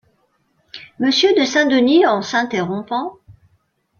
[0.99, 3.17] monsieur de Saint-Denis en s’interrompant.